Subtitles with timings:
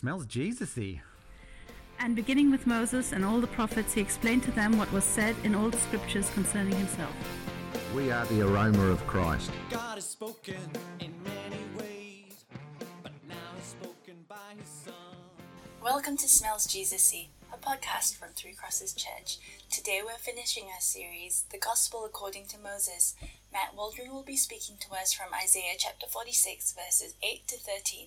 [0.00, 1.02] Smells Jesus-y.
[1.98, 5.36] And beginning with Moses and all the prophets, he explained to them what was said
[5.44, 7.14] in all the scriptures concerning himself.
[7.94, 9.50] We are the aroma of Christ.
[9.68, 10.56] God has spoken
[11.00, 12.46] in many ways,
[13.02, 14.94] but now he's spoken by his son.
[15.82, 19.36] Welcome to Smells Jesus-y, a podcast from Three Crosses Church.
[19.70, 23.16] Today we're finishing our series, The Gospel According to Moses.
[23.52, 28.06] Matt Waldron will be speaking to us from Isaiah chapter 46, verses 8 to 13.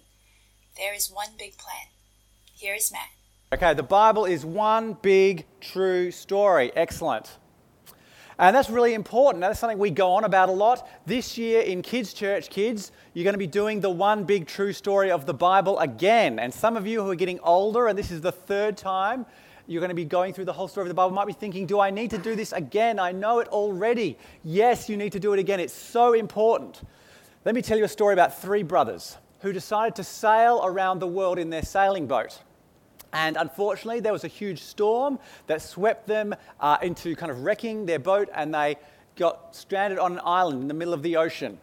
[0.76, 1.88] There is one big plan.
[2.56, 3.10] Here is Matt.
[3.54, 6.72] Okay, the Bible is one big true story.
[6.76, 7.38] Excellent.
[8.40, 9.42] And that's really important.
[9.42, 10.90] That's something we go on about a lot.
[11.06, 14.74] This year in Kids Church, kids, you're going to be doing the one big true
[14.74, 16.40] story of the Bible again.
[16.40, 19.28] And some of you who are getting older, and this is the third time
[19.68, 21.68] you're going to be going through the whole story of the Bible, might be thinking,
[21.68, 22.98] Do I need to do this again?
[22.98, 24.18] I know it already.
[24.44, 25.60] Yes, you need to do it again.
[25.60, 26.82] It's so important.
[27.46, 31.08] Let me tell you a story about three brothers who decided to sail around the
[31.08, 32.42] world in their sailing boat.
[33.12, 37.86] And unfortunately, there was a huge storm that swept them uh, into kind of wrecking
[37.86, 38.78] their boat, and they
[39.18, 41.60] got stranded on an island in the middle of the ocean.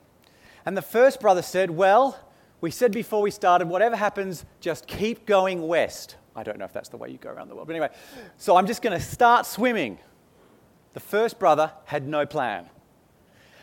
[0.67, 2.21] And the first brother said, Well,
[2.61, 6.17] we said before we started, whatever happens, just keep going west.
[6.37, 7.67] I don't know if that's the way you go around the world.
[7.67, 7.91] But anyway,
[8.37, 9.99] so I'm just going to start swimming.
[10.93, 12.67] The first brother had no plan.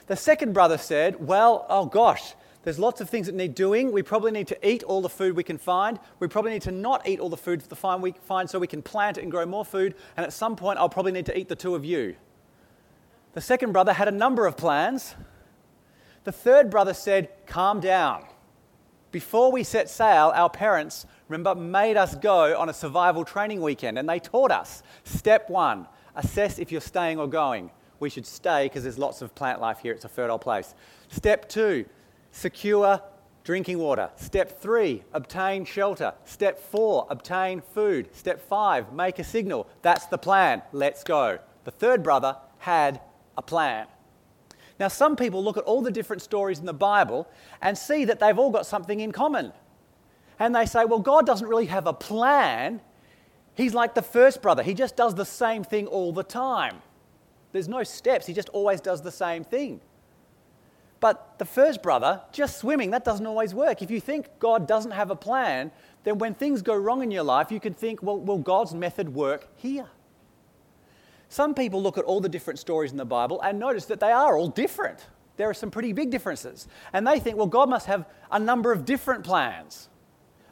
[0.08, 2.34] The second brother said, Well, oh gosh,
[2.68, 3.94] there's lots of things that need doing.
[3.94, 5.98] We probably need to eat all the food we can find.
[6.20, 8.82] We probably need to not eat all the food the we find so we can
[8.82, 9.96] plant and grow more food.
[10.18, 12.18] And at some point, I'll probably need to eat the two of you.
[13.36, 15.16] The second brother had a number of plans.
[16.26, 18.26] The third brother said, Calm down.
[19.12, 23.98] Before we set sail, our parents, remember, made us go on a survival training weekend
[23.98, 25.88] and they taught us step one,
[26.18, 27.72] assess if you're staying or going.
[28.02, 30.76] We should stay because there's lots of plant life here, it's a fertile place.
[31.08, 31.86] Step two,
[32.38, 33.02] secure
[33.44, 34.10] drinking water.
[34.16, 36.14] Step three, obtain shelter.
[36.26, 38.14] Step four, obtain food.
[38.14, 39.68] Step five, make a signal.
[39.82, 40.62] That's the plan.
[40.72, 41.40] Let's go.
[41.64, 43.02] The third brother had
[43.38, 43.88] a plan.
[44.80, 47.28] Now, some people look at all the different stories in the Bible
[47.62, 49.52] and see that they've all got something in common.
[50.38, 52.80] And they say, well, God doesn't really have a plan.
[53.56, 56.76] He's like the first brother, he just does the same thing all the time.
[57.52, 59.82] There's no steps, he just always does the same thing.
[61.00, 63.82] But the first brother, just swimming, that doesn't always work.
[63.82, 65.72] If you think God doesn't have a plan,
[66.04, 69.14] then when things go wrong in your life, you can think, well, will God's method
[69.14, 69.88] work here?
[71.30, 74.12] Some people look at all the different stories in the Bible and notice that they
[74.12, 75.06] are all different.
[75.36, 76.68] There are some pretty big differences.
[76.94, 79.90] And they think, well, God must have a number of different plans.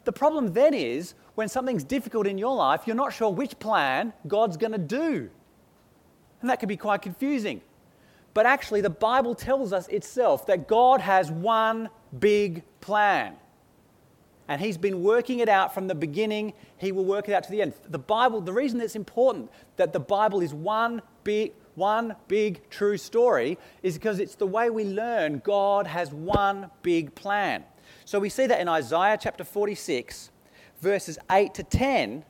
[0.04, 4.14] The problem then is when something's difficult in your life, you're not sure which plan
[4.28, 5.30] God's going to do.
[6.42, 7.62] And that can be quite confusing.
[8.36, 13.38] But actually, the Bible tells us itself that God has one big plan.
[14.50, 16.54] And He's been working it out from the beginning.
[16.78, 17.74] He will work it out to the end.
[17.88, 22.98] The Bible, the reason it's important that the Bible is one big, one big true
[22.98, 27.64] story is because it's the way we learn God has one big plan.
[28.04, 30.30] So we see that in Isaiah chapter 46,
[30.82, 32.26] verses 8 to 10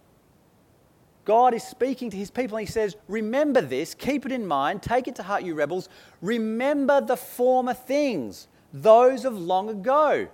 [1.26, 4.84] God is speaking to his people and he says, Remember this, keep it in mind,
[4.84, 5.90] take it to heart, you rebels.
[6.22, 10.28] Remember the former things, those of long ago.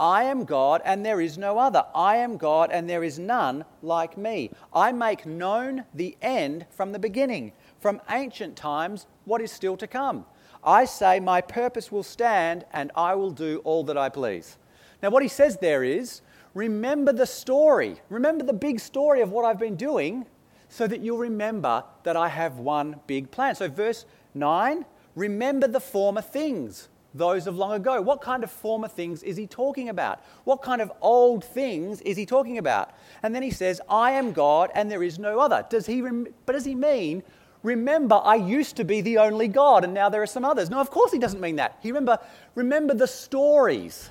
[0.00, 1.84] I am God and there is no other.
[1.94, 4.50] I am God and there is none like me.
[4.74, 9.86] I make known the end from the beginning, from ancient times, what is still to
[9.86, 10.26] come.
[10.64, 14.58] I say, My purpose will stand and I will do all that I please.
[15.02, 16.20] Now, what he says there is,
[16.54, 18.00] remember the story.
[18.08, 20.26] Remember the big story of what I've been doing
[20.68, 23.54] so that you'll remember that I have one big plan.
[23.54, 28.00] So, verse 9 remember the former things, those of long ago.
[28.00, 30.20] What kind of former things is he talking about?
[30.44, 32.90] What kind of old things is he talking about?
[33.22, 35.66] And then he says, I am God and there is no other.
[35.68, 37.22] Does he rem- but does he mean,
[37.62, 40.70] remember, I used to be the only God and now there are some others?
[40.70, 41.78] No, of course he doesn't mean that.
[41.82, 42.18] He remember,
[42.54, 44.10] remember the stories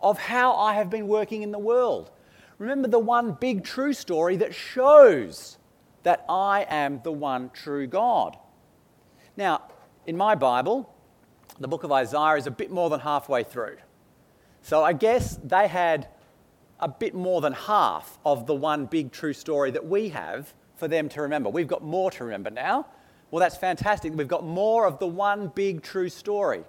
[0.00, 2.10] of how I have been working in the world.
[2.58, 5.58] Remember the one big true story that shows
[6.02, 8.36] that I am the one true God.
[9.36, 9.62] Now,
[10.06, 10.94] in my Bible,
[11.58, 13.76] the book of Isaiah is a bit more than halfway through.
[14.62, 16.08] So I guess they had
[16.80, 20.88] a bit more than half of the one big true story that we have for
[20.88, 21.50] them to remember.
[21.50, 22.86] We've got more to remember now.
[23.30, 24.14] Well, that's fantastic.
[24.14, 26.64] We've got more of the one big true story.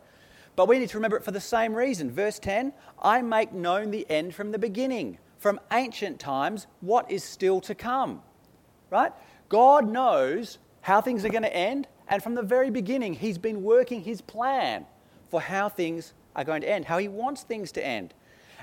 [0.55, 2.11] But we need to remember it for the same reason.
[2.11, 7.23] Verse 10 I make known the end from the beginning, from ancient times, what is
[7.23, 8.21] still to come
[8.91, 9.11] right?
[9.49, 13.63] God knows how things are going to end, and from the very beginning, He's been
[13.63, 14.85] working His plan
[15.29, 18.13] for how things are going to end, how He wants things to end.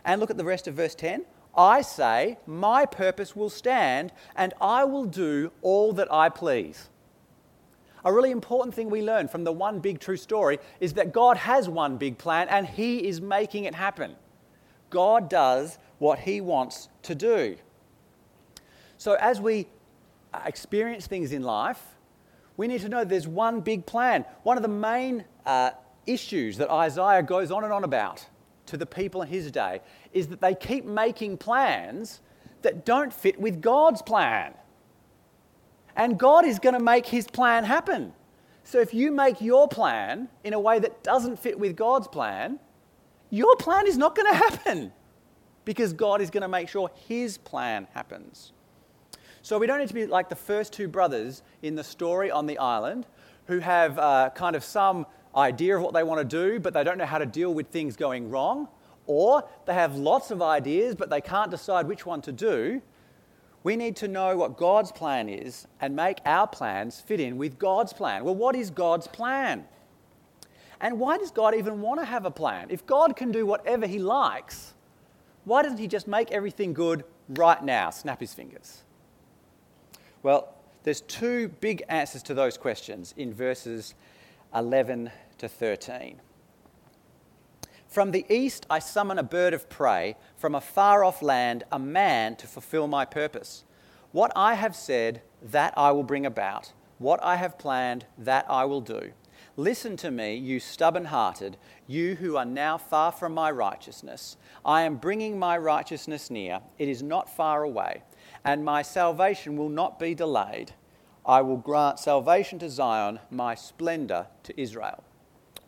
[0.04, 1.24] And look at the rest of verse 10
[1.56, 6.88] I say, My purpose will stand, and I will do all that I please.
[8.08, 11.36] A really important thing we learn from the one big true story is that God
[11.36, 14.16] has one big plan and He is making it happen.
[14.88, 17.58] God does what He wants to do.
[18.96, 19.66] So, as we
[20.46, 21.82] experience things in life,
[22.56, 24.24] we need to know there's one big plan.
[24.42, 25.72] One of the main uh,
[26.06, 28.26] issues that Isaiah goes on and on about
[28.68, 29.82] to the people in his day
[30.14, 32.22] is that they keep making plans
[32.62, 34.54] that don't fit with God's plan.
[35.98, 38.14] And God is going to make his plan happen.
[38.62, 42.60] So if you make your plan in a way that doesn't fit with God's plan,
[43.30, 44.92] your plan is not going to happen
[45.64, 48.52] because God is going to make sure his plan happens.
[49.42, 52.46] So we don't need to be like the first two brothers in the story on
[52.46, 53.06] the island
[53.46, 55.04] who have uh, kind of some
[55.34, 57.68] idea of what they want to do, but they don't know how to deal with
[57.68, 58.68] things going wrong.
[59.06, 62.82] Or they have lots of ideas, but they can't decide which one to do.
[63.64, 67.58] We need to know what God's plan is and make our plans fit in with
[67.58, 68.24] God's plan.
[68.24, 69.64] Well, what is God's plan?
[70.80, 72.68] And why does God even want to have a plan?
[72.70, 74.74] If God can do whatever He likes,
[75.44, 77.90] why doesn't He just make everything good right now?
[77.90, 78.82] Snap His fingers.
[80.22, 83.94] Well, there's two big answers to those questions in verses
[84.54, 86.20] 11 to 13.
[87.88, 91.78] From the east I summon a bird of prey, from a far off land a
[91.78, 93.64] man to fulfill my purpose.
[94.12, 96.74] What I have said, that I will bring about.
[96.98, 99.12] What I have planned, that I will do.
[99.56, 101.56] Listen to me, you stubborn hearted,
[101.86, 104.36] you who are now far from my righteousness.
[104.66, 108.02] I am bringing my righteousness near, it is not far away,
[108.44, 110.72] and my salvation will not be delayed.
[111.24, 115.02] I will grant salvation to Zion, my splendor to Israel.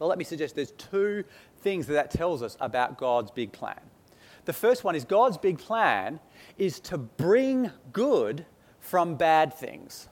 [0.01, 1.25] Well, let me suggest there's two
[1.61, 3.79] things that that tells us about God's big plan.
[4.47, 6.19] The first one is God's big plan
[6.57, 8.47] is to bring good
[8.81, 10.09] from bad things.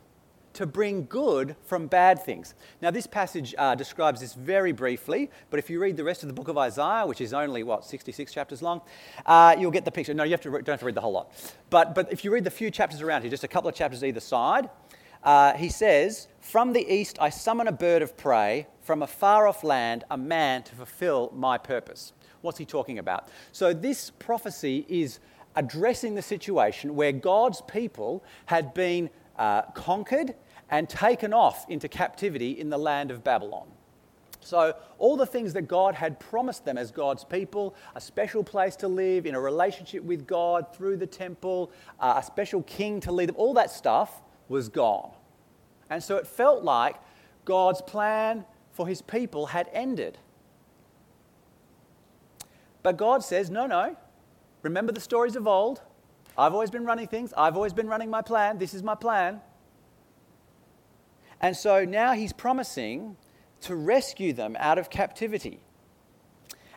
[0.55, 2.55] To bring good from bad things.
[2.83, 6.27] Now, this passage uh, describes this very briefly, but if you read the rest of
[6.27, 8.83] the book of Isaiah, which is only, what, 66 chapters long,
[9.25, 10.13] uh, you'll get the picture.
[10.13, 11.33] No, you have to, don't have to read the whole lot.
[11.71, 14.05] But, but if you read the few chapters around here, just a couple of chapters
[14.05, 14.69] either side,
[15.23, 19.47] uh, he says, From the east I summon a bird of prey, from a far
[19.47, 22.13] off land, a man to fulfill my purpose.
[22.41, 23.29] What's he talking about?
[23.53, 25.19] So, this prophecy is
[25.57, 30.35] addressing the situation where God's people had been uh, conquered
[30.71, 33.67] and taken off into captivity in the land of Babylon.
[34.41, 38.77] So, all the things that God had promised them as God's people a special place
[38.77, 43.13] to live, in a relationship with God through the temple, uh, a special king to
[43.13, 45.11] lead them all that stuff was gone.
[45.91, 46.97] And so it felt like
[47.45, 50.19] God's plan for his people had ended.
[52.83, 53.97] But God says, no, no.
[54.63, 55.83] Remember the stories of old.
[56.37, 57.33] I've always been running things.
[57.37, 58.59] I've always been running my plan.
[58.59, 59.41] This is my plan.
[61.41, 63.17] And so now he's promising
[63.63, 65.61] to rescue them out of captivity.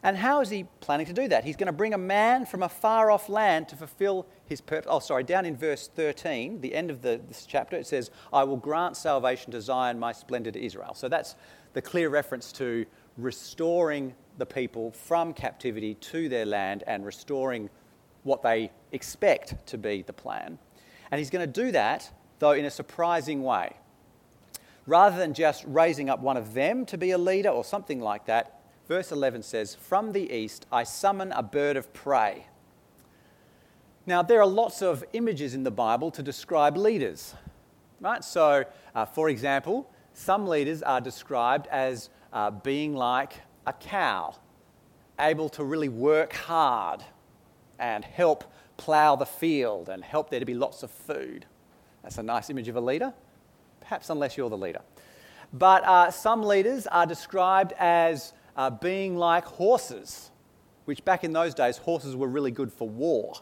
[0.04, 1.44] And how is he planning to do that?
[1.44, 4.88] He's going to bring a man from a far off land to fulfill his purpose.
[4.90, 8.44] Oh, sorry, down in verse 13, the end of the, this chapter, it says, I
[8.44, 10.96] will grant salvation to Zion, my splendid Israel.
[10.96, 11.36] So that's
[11.74, 12.86] the clear reference to
[13.18, 17.70] restoring the people from captivity to their land and restoring
[18.24, 20.58] what they expect to be the plan.
[21.12, 23.76] And he's going to do that, though, in a surprising way.
[24.88, 28.26] Rather than just raising up one of them to be a leader or something like
[28.26, 28.61] that,
[28.92, 32.48] verse 11 says, From the east I summon a bird of prey.
[34.06, 37.34] Now, there are lots of images in the Bible to describe leaders,
[38.02, 38.22] right?
[38.22, 44.36] So, uh, for example, some leaders are described as uh, being like a cow,
[45.18, 47.02] able to really work hard
[47.80, 48.44] and help
[48.76, 51.46] plough the field and help there to be lots of food.
[52.04, 53.14] That's a nice image of a leader,
[53.80, 54.82] perhaps unless you're the leader.
[55.54, 60.32] But uh, some leaders are described as uh, being like horses,
[60.86, 63.34] which back in those days, horses were really good for war.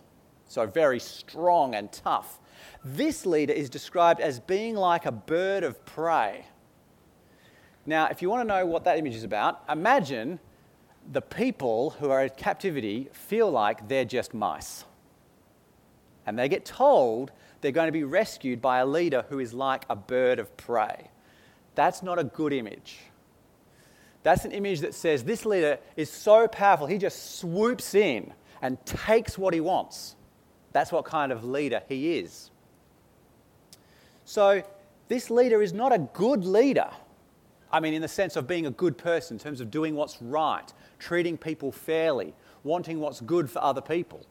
[0.48, 2.40] So very strong and tough.
[2.84, 6.46] This leader is described as being like a bird of prey.
[7.86, 10.40] Now, if you want to know what that image is about, imagine
[11.12, 14.86] the people who are in captivity feel like they're just mice.
[16.26, 19.86] And they get told they're going to be rescued by a leader who is like
[19.90, 21.10] a bird of prey.
[21.76, 23.00] That's not a good image.
[24.24, 28.84] That's an image that says this leader is so powerful, he just swoops in and
[28.86, 30.16] takes what he wants.
[30.72, 32.52] That's what kind of leader he is.
[34.26, 34.62] So,
[35.08, 36.90] this leader is not a good leader.
[37.72, 40.22] I mean, in the sense of being a good person, in terms of doing what's
[40.22, 42.34] right, treating people fairly,
[42.64, 44.26] wanting what's good for other people.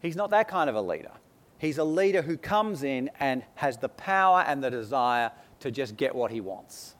[0.00, 1.10] He's not that kind of a leader.
[1.58, 5.96] He's a leader who comes in and has the power and the desire to just
[5.96, 6.94] get what he wants.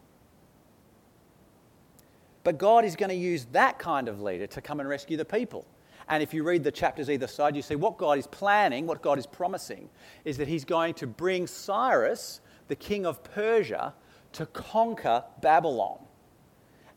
[2.49, 5.25] But God is going to use that kind of leader to come and rescue the
[5.27, 5.67] people.
[6.09, 9.03] And if you read the chapters either side, you see what God is planning, what
[9.03, 9.91] God is promising,
[10.25, 13.93] is that He's going to bring Cyrus, the king of Persia,
[14.33, 15.99] to conquer Babylon.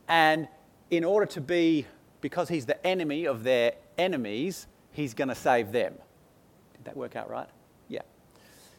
[0.08, 0.48] And
[0.90, 1.86] in order to be,
[2.22, 5.96] because He's the enemy of their enemies, He's going to save them.
[6.78, 7.50] Did that work out right?
[7.90, 8.04] Yeah.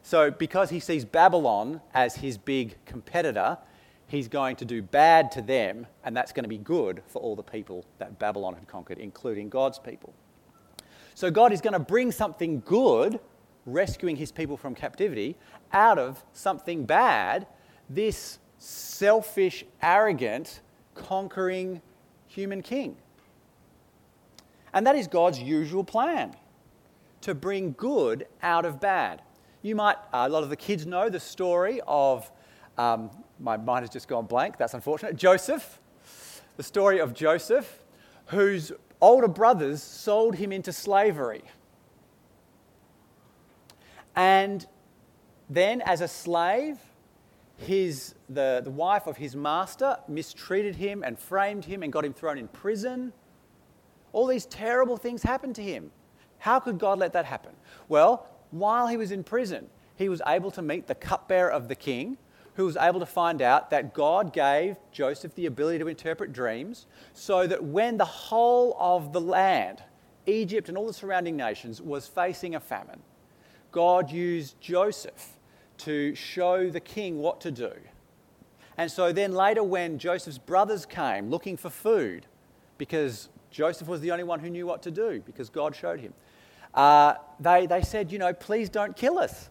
[0.02, 3.58] So, because He sees Babylon as His big competitor,
[4.06, 7.34] He's going to do bad to them, and that's going to be good for all
[7.34, 10.12] the people that Babylon had conquered, including God's people.
[11.14, 13.20] So God is going to bring something good,
[13.64, 15.36] rescuing his people from captivity,
[15.72, 17.46] out of something bad,
[17.88, 20.60] this selfish, arrogant,
[20.94, 21.80] conquering
[22.26, 22.96] human king.
[24.74, 26.34] And that is God's usual plan
[27.22, 29.22] to bring good out of bad.
[29.62, 32.30] You might, a lot of the kids know the story of
[32.78, 33.10] um,
[33.42, 34.56] my mind has just gone blank.
[34.56, 35.16] That's unfortunate.
[35.16, 35.80] Joseph,
[36.56, 37.82] the story of Joseph,
[38.26, 41.42] whose older brothers sold him into slavery.
[44.14, 44.64] And
[45.50, 46.78] then, as a slave,
[47.56, 52.12] his, the, the wife of his master mistreated him and framed him and got him
[52.12, 53.12] thrown in prison.
[54.12, 55.90] All these terrible things happened to him.
[56.38, 57.52] How could God let that happen?
[57.88, 61.74] Well, while he was in prison, he was able to meet the cupbearer of the
[61.74, 62.18] king,
[62.54, 66.86] who was able to find out that God gave Joseph the ability to interpret dreams,
[67.14, 69.82] so that when the whole of the land,
[70.26, 73.00] Egypt and all the surrounding nations, was facing a famine,
[73.70, 75.38] God used Joseph
[75.78, 77.72] to show the king what to do.
[78.76, 82.26] And so then later, when Joseph's brothers came looking for food,
[82.78, 86.14] because Joseph was the only one who knew what to do, because God showed him,
[86.74, 89.50] uh, they, they said, You know, please don't kill us.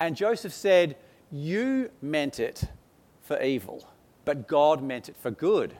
[0.00, 0.96] And Joseph said,
[1.30, 2.64] you meant it
[3.20, 3.86] for evil,
[4.24, 5.76] but God meant it for good.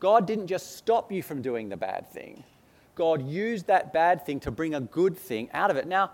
[0.00, 2.44] God didn't just stop you from doing the bad thing,
[2.94, 5.86] God used that bad thing to bring a good thing out of it.
[5.86, 6.12] Now,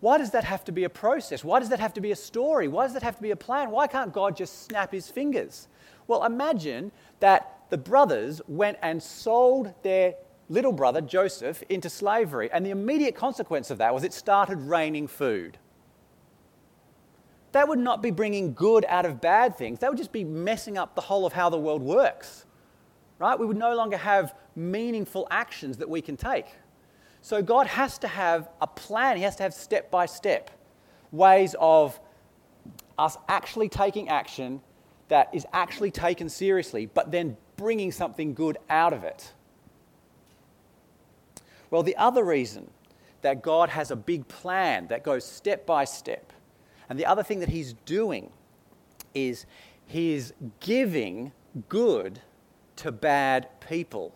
[0.00, 1.42] why does that have to be a process?
[1.44, 2.68] Why does that have to be a story?
[2.68, 3.70] Why does that have to be a plan?
[3.70, 5.68] Why can't God just snap his fingers?
[6.06, 10.14] Well, imagine that the brothers went and sold their
[10.48, 15.06] little brother, Joseph, into slavery, and the immediate consequence of that was it started raining
[15.06, 15.58] food
[17.52, 19.80] that would not be bringing good out of bad things.
[19.80, 22.46] That would just be messing up the whole of how the world works.
[23.18, 23.38] Right?
[23.38, 26.46] We would no longer have meaningful actions that we can take.
[27.22, 30.50] So God has to have a plan, He has to have step by step
[31.12, 31.98] ways of
[32.98, 34.60] us actually taking action
[35.08, 39.32] that is actually taken seriously, but then bringing something good out of it.
[41.70, 42.70] Well, the other reason
[43.22, 46.32] that God has a big plan that goes step by step
[46.90, 48.30] and the other thing that he's doing
[49.14, 49.46] is
[49.86, 51.30] he's giving
[51.68, 52.20] good
[52.76, 54.12] to bad people.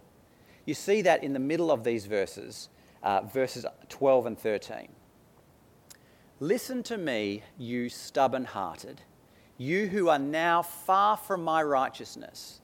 [0.67, 2.69] You see that in the middle of these verses,
[3.03, 4.89] uh, verses 12 and 13.
[6.41, 9.03] Listen to me, you stubborn hearted,
[9.57, 12.61] you who are now far from my righteousness.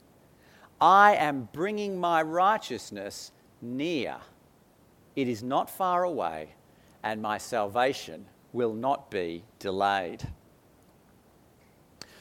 [0.81, 4.17] I am bringing my righteousness near.
[5.15, 6.55] It is not far away,
[7.01, 10.27] and my salvation will not be delayed.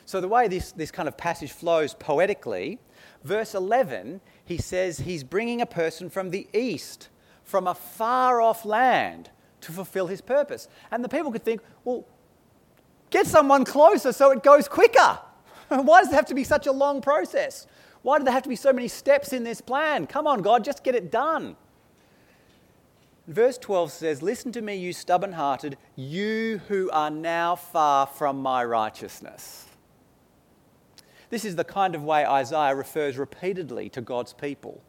[0.05, 2.81] So, the way this, this kind of passage flows poetically,
[3.23, 7.09] verse 11, he says he's bringing a person from the east,
[7.45, 10.69] from a far off land, to fulfill his purpose.
[10.91, 12.05] And the people could think, well,
[13.11, 15.19] get someone closer so it goes quicker.
[15.69, 17.67] Why does it have to be such a long process?
[18.03, 20.07] Why do there have to be so many steps in this plan?
[20.07, 21.57] Come on, God, just get it done.
[23.31, 28.43] Verse 12 says, Listen to me, you stubborn hearted, you who are now far from
[28.43, 29.67] my righteousness.
[31.29, 34.83] This is the kind of way Isaiah refers repeatedly to God's people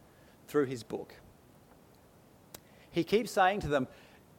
[0.48, 1.14] through his book.
[2.90, 3.86] He keeps saying to them,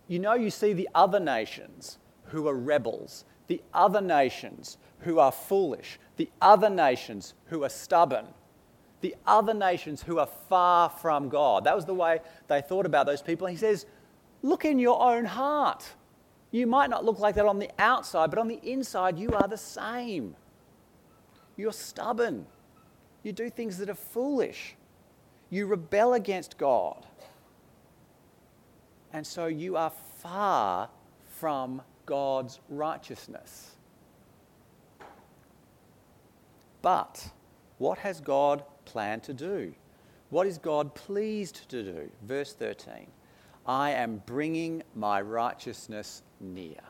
[0.10, 5.32] You know, you see the other nations who are rebels, the other nations who are
[5.32, 8.28] foolish, the other nations who are stubborn,
[9.04, 11.66] the other nations who are far from God.
[11.66, 13.46] That was the way they thought about those people.
[13.48, 13.86] he says,
[14.42, 15.86] Look in your own heart.
[16.52, 19.48] You might not look like that on the outside, but on the inside, you are
[19.48, 20.36] the same.
[21.58, 22.46] You're stubborn.
[23.24, 24.76] You do things that are foolish.
[25.50, 27.06] You rebel against God.
[29.12, 30.90] And so you are far
[31.40, 33.72] from God's righteousness.
[36.82, 37.30] But
[37.78, 39.74] what has God planned to do?
[40.30, 42.10] What is God pleased to do?
[42.24, 43.08] Verse 13
[43.66, 46.82] I am bringing my righteousness near.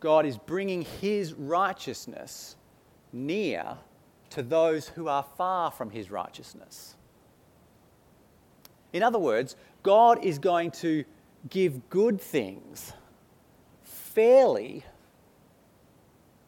[0.00, 2.56] God is bringing his righteousness
[3.12, 3.76] near
[4.30, 6.96] to those who are far from his righteousness.
[8.92, 11.04] In other words, God is going to
[11.48, 12.92] give good things
[13.82, 14.84] fairly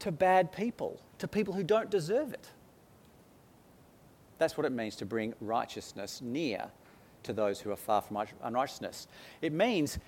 [0.00, 2.49] to bad people, to people who don't deserve it.
[4.42, 6.68] That's what it means to bring righteousness near
[7.22, 9.06] to those who are far from unrighteousness.
[9.40, 10.00] It means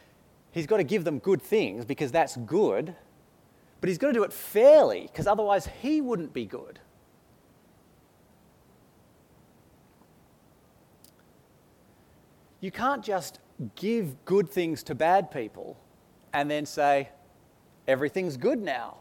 [0.50, 2.96] he's got to give them good things because that's good,
[3.80, 6.80] but he's got to do it fairly because otherwise he wouldn't be good.
[12.60, 13.38] You can't just
[13.76, 15.76] give good things to bad people
[16.32, 17.10] and then say,
[17.86, 18.96] everything's good now.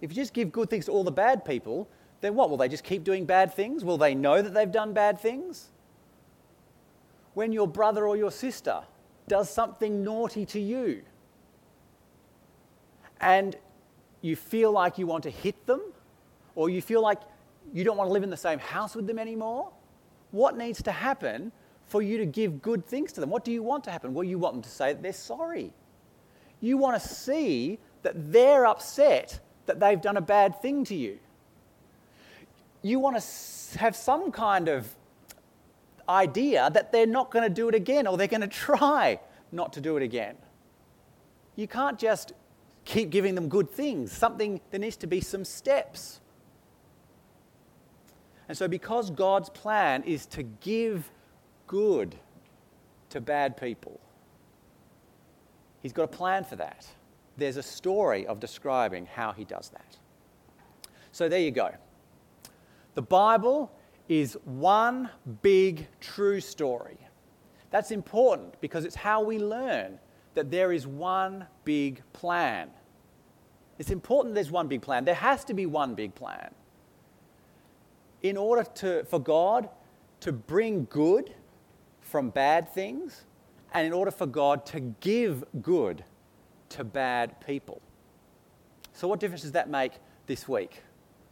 [0.00, 1.86] If you just give good things to all the bad people,
[2.24, 2.48] then what?
[2.48, 3.84] Will they just keep doing bad things?
[3.84, 5.68] Will they know that they've done bad things?
[7.34, 8.80] When your brother or your sister
[9.28, 11.02] does something naughty to you
[13.20, 13.56] and
[14.22, 15.82] you feel like you want to hit them
[16.54, 17.18] or you feel like
[17.74, 19.70] you don't want to live in the same house with them anymore,
[20.30, 21.52] what needs to happen
[21.86, 23.28] for you to give good things to them.
[23.28, 24.14] What do you want to happen?
[24.14, 25.74] Well, you want them to say that they're sorry.
[26.60, 31.18] You want to see that they're upset that they've done a bad thing to you.
[32.84, 34.94] You want to have some kind of
[36.06, 39.18] idea that they're not going to do it again or they're going to try
[39.50, 40.36] not to do it again.
[41.56, 42.34] You can't just
[42.84, 44.12] keep giving them good things.
[44.12, 46.20] Something, there needs to be some steps.
[48.48, 51.10] And so, because God's plan is to give
[51.66, 52.14] good
[53.08, 53.98] to bad people.
[55.80, 56.86] He's got a plan for that.
[57.38, 59.96] There's a story of describing how he does that.
[61.12, 61.70] So there you go.
[62.94, 63.72] The Bible
[64.08, 65.10] is one
[65.42, 66.98] big true story.
[67.70, 69.98] That's important because it's how we learn
[70.34, 72.70] that there is one big plan.
[73.78, 75.04] It's important there's one big plan.
[75.04, 76.54] There has to be one big plan.
[78.22, 79.68] In order to, for God
[80.20, 81.34] to bring good
[82.00, 83.24] from bad things
[83.72, 86.04] and in order for God to give good
[86.70, 87.82] to bad people.
[88.92, 89.92] So, what difference does that make
[90.26, 90.82] this week?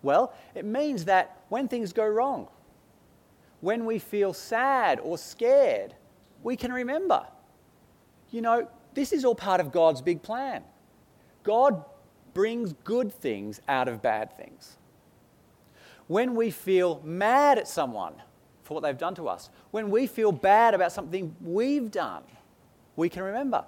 [0.03, 2.49] Well, it means that when things go wrong,
[3.61, 5.95] when we feel sad or scared,
[6.43, 7.25] we can remember,
[8.31, 10.63] you know, this is all part of God's big plan.
[11.45, 11.85] God
[12.35, 14.77] brings good things out of bad things.
[16.09, 18.15] When we feel mad at someone,
[18.63, 19.51] for what they've done to us.
[19.71, 22.23] When we feel bad about something we've done,
[22.97, 23.65] we can remember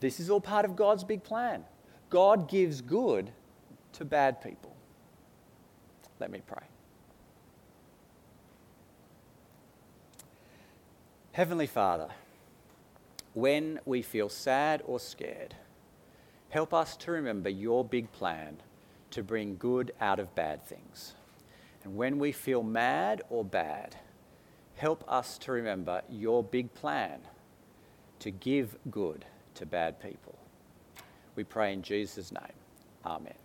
[0.00, 1.64] this is all part of God's big plan.
[2.10, 3.30] God gives good
[3.94, 4.71] to bad people.
[6.22, 6.62] Let me pray.
[11.32, 12.10] Heavenly Father,
[13.34, 15.56] when we feel sad or scared,
[16.50, 18.58] help us to remember your big plan
[19.10, 21.14] to bring good out of bad things.
[21.82, 23.96] And when we feel mad or bad,
[24.76, 27.18] help us to remember your big plan
[28.20, 29.24] to give good
[29.56, 30.38] to bad people.
[31.34, 32.54] We pray in Jesus' name.
[33.04, 33.41] Amen.